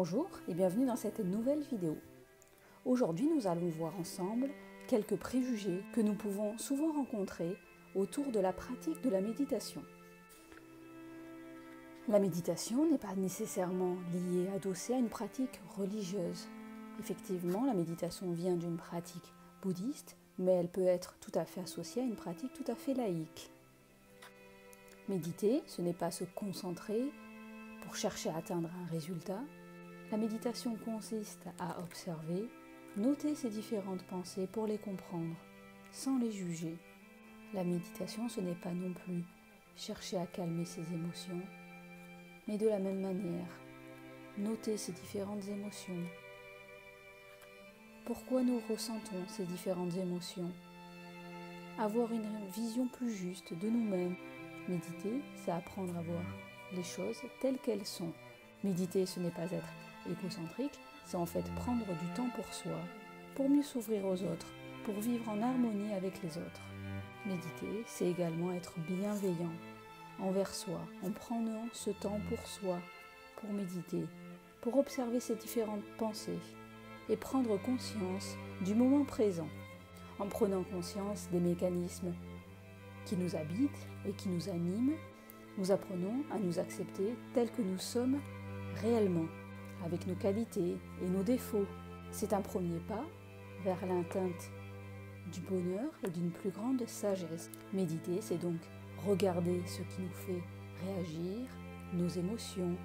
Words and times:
Bonjour 0.00 0.30
et 0.46 0.54
bienvenue 0.54 0.86
dans 0.86 0.94
cette 0.94 1.18
nouvelle 1.18 1.62
vidéo. 1.62 1.98
Aujourd'hui 2.84 3.28
nous 3.34 3.48
allons 3.48 3.66
voir 3.66 3.98
ensemble 3.98 4.48
quelques 4.86 5.16
préjugés 5.16 5.82
que 5.92 6.00
nous 6.00 6.14
pouvons 6.14 6.56
souvent 6.56 6.92
rencontrer 6.92 7.56
autour 7.96 8.30
de 8.30 8.38
la 8.38 8.52
pratique 8.52 9.02
de 9.02 9.10
la 9.10 9.20
méditation. 9.20 9.82
La 12.06 12.20
méditation 12.20 12.88
n'est 12.88 12.96
pas 12.96 13.16
nécessairement 13.16 13.96
liée, 14.12 14.48
adossée 14.54 14.94
à 14.94 14.98
une 14.98 15.08
pratique 15.08 15.60
religieuse. 15.76 16.46
Effectivement, 17.00 17.66
la 17.66 17.74
méditation 17.74 18.30
vient 18.30 18.54
d'une 18.54 18.76
pratique 18.76 19.34
bouddhiste, 19.62 20.16
mais 20.38 20.52
elle 20.52 20.68
peut 20.68 20.86
être 20.86 21.16
tout 21.18 21.32
à 21.34 21.44
fait 21.44 21.62
associée 21.62 22.02
à 22.02 22.04
une 22.04 22.14
pratique 22.14 22.52
tout 22.52 22.70
à 22.70 22.76
fait 22.76 22.94
laïque. 22.94 23.50
Méditer, 25.08 25.64
ce 25.66 25.82
n'est 25.82 25.92
pas 25.92 26.12
se 26.12 26.22
concentrer 26.22 27.10
pour 27.82 27.96
chercher 27.96 28.30
à 28.30 28.36
atteindre 28.36 28.70
un 28.80 28.86
résultat. 28.92 29.40
La 30.10 30.16
méditation 30.16 30.74
consiste 30.86 31.46
à 31.58 31.78
observer, 31.80 32.48
noter 32.96 33.34
ses 33.34 33.50
différentes 33.50 34.02
pensées 34.04 34.46
pour 34.46 34.66
les 34.66 34.78
comprendre, 34.78 35.36
sans 35.92 36.18
les 36.18 36.32
juger. 36.32 36.78
La 37.52 37.62
méditation, 37.62 38.26
ce 38.26 38.40
n'est 38.40 38.54
pas 38.54 38.72
non 38.72 38.94
plus 38.94 39.22
chercher 39.76 40.16
à 40.16 40.26
calmer 40.26 40.64
ses 40.64 40.94
émotions, 40.94 41.42
mais 42.46 42.56
de 42.56 42.66
la 42.68 42.78
même 42.78 43.02
manière, 43.02 43.48
noter 44.38 44.78
ces 44.78 44.92
différentes 44.92 45.46
émotions. 45.46 46.02
Pourquoi 48.06 48.42
nous 48.42 48.62
ressentons 48.70 49.26
ces 49.26 49.44
différentes 49.44 49.94
émotions? 49.94 50.50
Avoir 51.78 52.10
une 52.12 52.48
vision 52.56 52.88
plus 52.88 53.14
juste 53.14 53.52
de 53.52 53.68
nous-mêmes. 53.68 54.16
Méditer, 54.68 55.20
c'est 55.36 55.50
apprendre 55.50 55.94
à 55.98 56.02
voir 56.02 56.24
les 56.72 56.82
choses 56.82 57.20
telles 57.42 57.58
qu'elles 57.58 57.86
sont. 57.86 58.12
Méditer, 58.64 59.04
ce 59.04 59.20
n'est 59.20 59.30
pas 59.30 59.52
être 59.52 59.68
égocentrique, 60.10 60.78
c'est 61.04 61.16
en 61.16 61.26
fait 61.26 61.44
prendre 61.56 61.86
du 61.86 62.06
temps 62.14 62.28
pour 62.34 62.52
soi, 62.52 62.78
pour 63.34 63.48
mieux 63.48 63.62
s'ouvrir 63.62 64.04
aux 64.06 64.22
autres, 64.22 64.46
pour 64.84 65.00
vivre 65.00 65.28
en 65.28 65.40
harmonie 65.42 65.92
avec 65.94 66.22
les 66.22 66.38
autres. 66.38 66.62
Méditer, 67.26 67.84
c'est 67.86 68.08
également 68.08 68.52
être 68.52 68.74
bienveillant 68.88 69.52
envers 70.20 70.52
soi, 70.52 70.80
en 71.04 71.10
prenant 71.10 71.66
ce 71.72 71.90
temps 71.90 72.20
pour 72.28 72.46
soi, 72.46 72.78
pour 73.36 73.52
méditer, 73.52 74.04
pour 74.60 74.76
observer 74.78 75.20
ses 75.20 75.36
différentes 75.36 75.84
pensées 75.98 76.40
et 77.08 77.16
prendre 77.16 77.60
conscience 77.62 78.36
du 78.64 78.74
moment 78.74 79.04
présent, 79.04 79.48
en 80.18 80.26
prenant 80.26 80.62
conscience 80.64 81.28
des 81.30 81.40
mécanismes 81.40 82.12
qui 83.06 83.16
nous 83.16 83.36
habitent 83.36 83.86
et 84.06 84.12
qui 84.12 84.28
nous 84.28 84.48
animent, 84.48 84.96
nous 85.56 85.70
apprenons 85.70 86.22
à 86.30 86.38
nous 86.38 86.58
accepter 86.58 87.14
tels 87.34 87.50
que 87.50 87.62
nous 87.62 87.78
sommes 87.78 88.20
réellement, 88.82 89.26
avec 89.84 90.06
nos 90.06 90.14
qualités 90.14 90.76
et 91.02 91.08
nos 91.08 91.22
défauts. 91.22 91.66
C'est 92.10 92.32
un 92.32 92.40
premier 92.40 92.78
pas 92.88 93.04
vers 93.64 93.84
l'atteinte 93.86 94.50
du 95.32 95.40
bonheur 95.40 95.90
et 96.06 96.10
d'une 96.10 96.30
plus 96.30 96.50
grande 96.50 96.86
sagesse. 96.86 97.50
Méditer, 97.72 98.20
c'est 98.20 98.40
donc 98.40 98.58
regarder 99.06 99.60
ce 99.66 99.82
qui 99.82 100.02
nous 100.02 100.14
fait 100.26 100.42
réagir, 100.84 101.48
nos 101.94 102.08
émotions, 102.08 102.76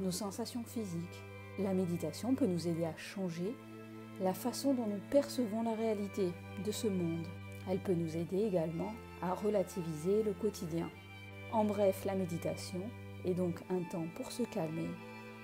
nos 0.00 0.10
sensations 0.10 0.64
physiques. 0.64 1.22
La 1.58 1.72
méditation 1.72 2.34
peut 2.34 2.46
nous 2.46 2.68
aider 2.68 2.84
à 2.84 2.96
changer 2.96 3.54
la 4.20 4.34
façon 4.34 4.74
dont 4.74 4.86
nous 4.86 5.00
percevons 5.10 5.62
la 5.62 5.74
réalité 5.74 6.32
de 6.64 6.70
ce 6.70 6.86
monde. 6.86 7.26
Elle 7.70 7.78
peut 7.78 7.94
nous 7.94 8.16
aider 8.16 8.44
également 8.44 8.92
à 9.22 9.34
relativiser 9.34 10.22
le 10.22 10.32
quotidien. 10.32 10.88
En 11.52 11.64
bref, 11.64 12.04
la 12.04 12.14
méditation 12.14 12.80
est 13.24 13.34
donc 13.34 13.60
un 13.70 13.82
temps 13.90 14.06
pour 14.16 14.30
se 14.30 14.42
calmer 14.44 14.90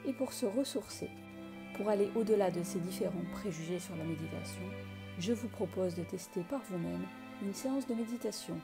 et 0.07 0.13
pour 0.13 0.33
se 0.33 0.47
ressourcer. 0.47 1.09
Pour 1.77 1.89
aller 1.89 2.11
au-delà 2.15 2.51
de 2.51 2.63
ces 2.63 2.79
différents 2.79 3.25
préjugés 3.33 3.79
sur 3.79 3.97
la 3.97 4.05
méditation, 4.05 4.63
je 5.19 5.33
vous 5.33 5.49
propose 5.49 5.95
de 5.95 6.03
tester 6.03 6.43
par 6.43 6.61
vous-même 6.71 7.05
une 7.43 7.55
séance 7.55 7.87
de 7.87 7.95
méditation. 7.95 8.57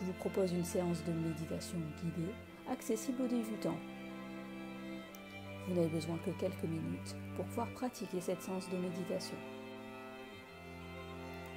Je 0.00 0.06
vous 0.06 0.12
propose 0.14 0.52
une 0.52 0.64
séance 0.64 1.04
de 1.04 1.12
méditation 1.12 1.78
guidée, 2.02 2.32
accessible 2.70 3.22
aux 3.22 3.28
débutants. 3.28 3.78
Vous 5.66 5.74
n'avez 5.74 5.88
besoin 5.88 6.18
que 6.18 6.30
quelques 6.30 6.64
minutes 6.64 7.16
pour 7.36 7.44
pouvoir 7.46 7.68
pratiquer 7.68 8.20
cette 8.20 8.42
séance 8.42 8.68
de 8.70 8.76
méditation. 8.76 9.36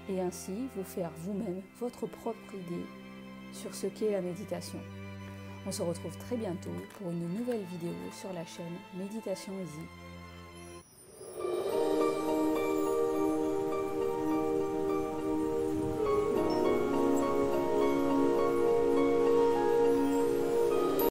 Et 0.09 0.22
ainsi 0.22 0.70
vous 0.76 0.84
faire 0.84 1.12
vous-même 1.18 1.62
votre 1.80 2.08
propre 2.08 2.53
idée 2.53 2.86
sur 3.52 3.74
ce 3.74 3.88
qu'est 3.88 4.12
la 4.12 4.22
méditation. 4.22 4.80
On 5.67 5.72
se 5.72 5.81
retrouve 5.81 6.16
très 6.17 6.38
bientôt 6.38 6.72
pour 6.97 7.11
une 7.11 7.28
nouvelle 7.28 7.66
vidéo 7.66 7.91
sur 8.13 8.31
la 8.31 8.45
chaîne 8.45 8.78
Méditation 8.97 9.51
Easy. 9.61 10.06